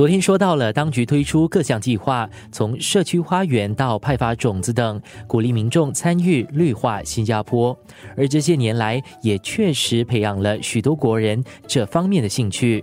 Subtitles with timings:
[0.00, 7.78] 昨天说到了，当局推出各项计划，从社区花园到派发种子等，鼓励民众参与绿化新加坡。
[8.16, 12.82] 而这些年来，也确实培养了许多国人这方面的兴趣。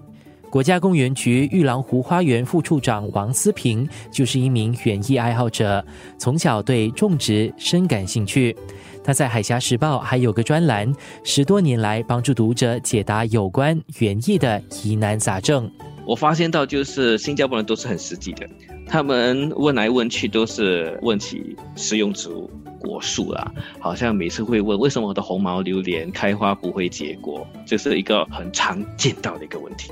[0.51, 5.83] 国家公园局玉兰湖花园副处长王思平就是一名园艺爱好者，
[6.19, 8.55] 从小对种植深感兴趣。
[9.03, 10.93] 他在《海峡时报》还有个专栏，
[11.23, 15.67] 十多年来帮助读者解答有关园艺的疑难杂症。
[16.07, 18.47] 我发现到就是新加坡人都是很实际的，
[18.85, 29.91] 他们问来问去都是问起食用植物、果树啦，好像每次会问为什么我的红毛榴莲开花不会结果，这是一个很常见到的一个问题。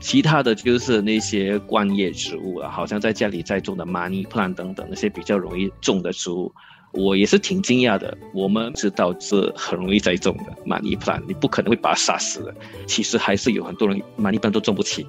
[0.00, 6.52] 其他的就是那些观叶植物了，好像在家里在种的 money plant 等等那些比较容易种的植物。
[6.94, 8.16] 我也是挺惊讶的。
[8.32, 12.54] 我们知道这很容易栽种的马尼兰，你不可能会把它杀死的。
[12.86, 15.06] 其实还是有很多人马尼兰都种不起，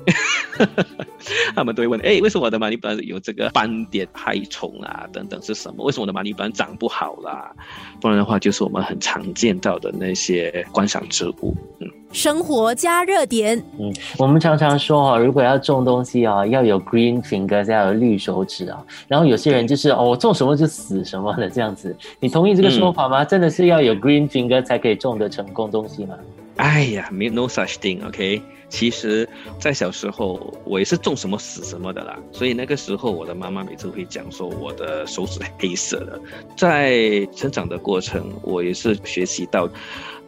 [1.55, 5.07] 他们都会问：哎，为什么我的马尼兰有这个斑点害虫啊？
[5.13, 5.83] 等等是什么？
[5.85, 7.55] 为什么我的马尼兰长不好啦？
[8.01, 11.55] 不然的话，就是我们很常见到的那些观赏植物。
[11.79, 13.61] 嗯，生活加热点。
[13.77, 18.81] 嗯，我们常常说哈，如果要种东西啊，要有 green finger，要有绿手指啊。
[19.09, 21.93] 然后有些人就是哦，我种什么就死什么的这样子。
[22.21, 23.25] 你同意这个说法吗？
[23.25, 26.15] 真的是要有 green finger 才可以种得成功东西吗？
[26.55, 28.41] 哎呀，没 no such thing，OK。
[28.69, 29.27] 其实，
[29.59, 32.17] 在小时候我也是种什么死什么的啦。
[32.31, 36.19] 所以那个时候，我的妈妈每次会讲说我的手指黑色的。
[36.55, 39.69] 在成长的过程，我也是学习到，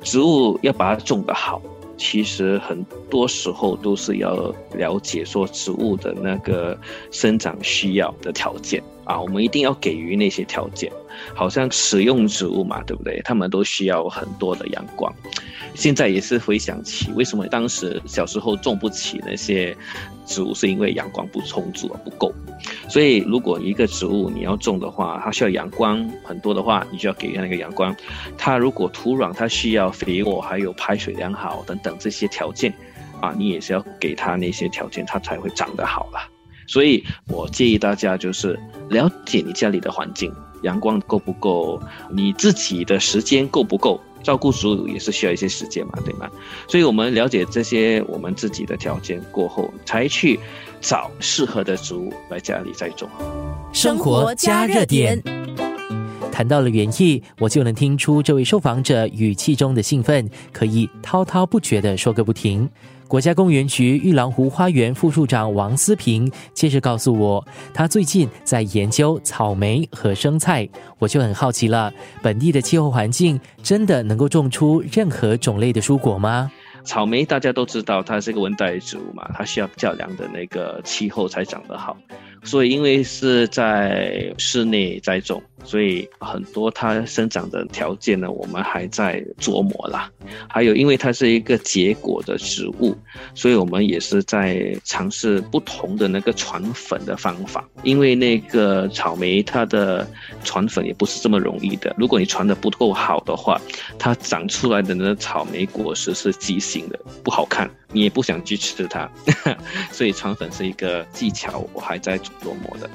[0.01, 1.61] 植物要把它种得好。
[1.97, 6.79] 其实很多时候都是要了解说植物的那个
[7.11, 10.91] 生长需要的条件啊，我们一定要给予那些条件。
[11.33, 13.21] 好像食用植物嘛，对不对？
[13.23, 15.13] 他们都需要很多的阳光。
[15.73, 19.75] 现在也是回想起，为什么当时小时候种不起那些
[20.25, 22.33] 植物，是因为阳光不充足不够。
[22.89, 27.95] 所以，如果一个植物你要种的话，它需要阳光很多的话，你就要给它那个阳光。
[28.37, 32.73] 它如果土壤它需要肥沃，还有排水良好等等这些条件，
[33.21, 36.36] 啊，你也是要给它那些条件，它才会长得好了。
[36.67, 40.31] 所以我建议大家就是了解你家里的环境。
[40.63, 41.79] 阳光够不够？
[42.09, 44.01] 你自己的时间够不够？
[44.23, 46.27] 照顾植物也是需要一些时间嘛，对吗？
[46.67, 50.39] 所以我们了解这些我们自己的条件过后，才去
[50.81, 53.07] 找适合的植物来家里栽种。
[53.71, 55.21] 生活加热点，
[56.37, 62.69] 谈到了园艺，我就能听出这位受访者语气中的兴奋，可以滔滔不绝的说个不停。
[63.07, 67.43] 国家公园局玉兰湖花园副处长王思平接着告诉我，
[67.73, 76.51] 他最近在研究草莓和生菜，我就很好奇了，本地的气候环境真的能够种出任何种类的蔬果吗？
[76.83, 81.97] 草莓大家都知道，它是一个温带植物嘛，它需要较凉的那个气候才长得好。
[82.43, 90.09] 所以，因为是在室内栽种，所以很多它生长的条件呢，我们还在琢磨啦。
[90.47, 92.95] 还有，因为它是一个结果的植物，
[93.35, 97.67] 所以我们也是在尝试不同的那个传粉的方法。
[97.83, 100.07] 因为那个草莓它的
[100.45, 101.93] 传粉也不是这么容易的。
[101.97, 103.59] 如果你传的不够好的话，
[103.99, 107.69] 它长出来的那个草莓果实是畸形的，不好看。
[107.91, 109.09] 你也不想去吃它，
[109.91, 112.89] 所以传粉是一个技巧，我还在琢磨的。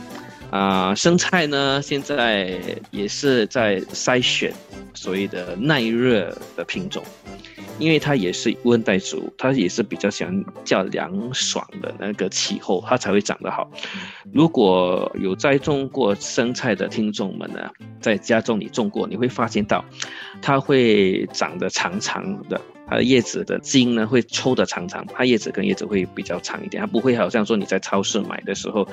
[0.53, 4.53] 啊，生菜呢，现在也是在筛选
[4.93, 7.03] 所谓的耐热的品种，
[7.79, 13.71] 因为它也是温带植物，它也是比较喜欢较凉爽的那个气候，它才会长得好。
[14.31, 19.83] 如果有栽种过生菜的听众们呢，在家中你种过，你会发现到
[20.43, 22.61] 它会长得长长的。
[22.87, 28.87] 它的叶子的茎呢会抽的长长，它叶子跟叶子会比较长一点，它不会好像说你在超市买的时候。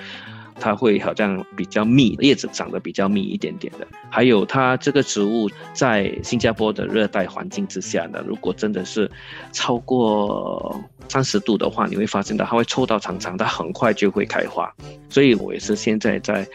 [0.59, 3.87] 它会好像比较密，叶子长得比较密一点点的。
[4.09, 9.09] 还有它这个植物在新加坡的热带环境之下呢，如果真的是
[9.51, 14.71] 超过三十度的话，你会发现到它会抽到长长，它很快就会开花。
[15.09, 16.47] 所以我也是现在在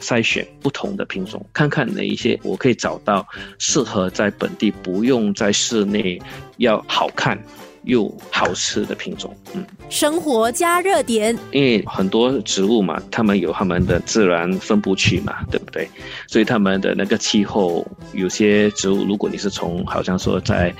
[0.00, 3.26] 筛选不同的品种，看看哪一些我可以找到
[3.58, 6.20] 适合在本地不用在室内
[6.56, 7.38] 要好看。
[7.84, 15.88] 又好吃的品种，嗯，生活加热点，因为很多植物嘛，它们有它们的自然分布区嘛，对不对？
[16.26, 20.74] 所以它们的那个气候，有些植物，如果你是从好像说在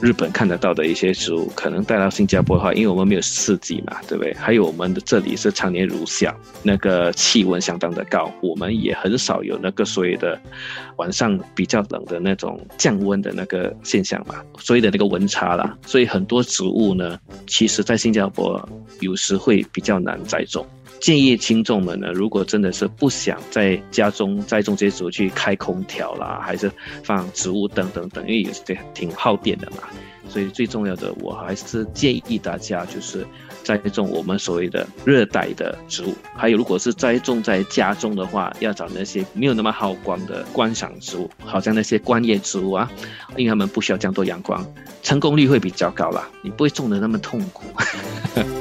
[0.00, 4.32] 日本看得到的一些植物，可能带到新加坡的话，因为我们没有四季嘛，对不对？
[4.34, 10.40] 还有我们的这里是常年如夏，那个气温相当的高，我们也很少有那个所谓的
[10.96, 16.42] 晚上比较冷的那种降温的那个现象嘛，所以的那个温差啦，所以很多。
[16.46, 18.68] 植物呢，其实在新加坡
[19.00, 20.66] 有时会比较难栽种，
[21.00, 26.70] 建议听众们呢，如果真的是不想在家中栽种这些植物去开空调啦，还是
[27.02, 29.78] 放植物灯等等，因为有些挺耗电的嘛。
[30.28, 33.26] 所以最重要的，我还是建议大家就是
[33.62, 36.14] 栽种我们所谓的热带的植物。
[36.34, 42.90] 还有，如果是栽种在家中的话，要找那些没有那么好光的观赏植物，好像那些观叶植物啊，
[43.36, 44.64] 因为它们不需要这样多阳光，
[45.02, 46.28] 成功率会比较高啦。
[46.42, 47.64] 你不会种的那么痛苦。